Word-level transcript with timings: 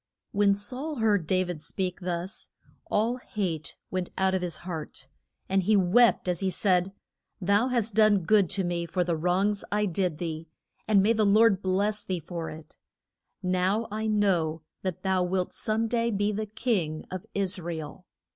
When 0.31 0.55
Saul 0.55 0.95
heard 0.95 1.27
Da 1.27 1.43
vid 1.43 1.61
speak 1.61 1.99
thus, 2.01 2.49
all 2.89 3.17
hate 3.17 3.77
went 3.91 4.09
out 4.17 4.33
of 4.33 4.41
his 4.41 4.57
heart, 4.65 5.09
and 5.47 5.61
he 5.61 5.75
wept 5.77 6.27
as 6.27 6.39
he 6.39 6.49
said, 6.49 6.91
Thou 7.39 7.67
hast 7.67 7.93
done 7.93 8.23
good 8.23 8.49
to 8.49 8.63
me 8.63 8.87
for 8.87 9.03
the 9.03 9.15
wrongs 9.15 9.63
I 9.71 9.85
did 9.85 10.17
thee, 10.17 10.47
and 10.87 11.03
may 11.03 11.13
the 11.13 11.23
Lord 11.23 11.61
bless 11.61 12.03
thee 12.03 12.19
for 12.19 12.49
it. 12.49 12.77
Now 13.43 13.87
I 13.91 14.07
know 14.07 14.63
that 14.81 15.03
thou 15.03 15.21
wilt 15.21 15.53
some 15.53 15.87
day 15.87 16.09
be 16.09 16.31
the 16.31 16.47
king 16.47 17.05
of 17.11 17.27
Is 17.35 17.59
ra 17.59 17.75
el. 17.75 18.05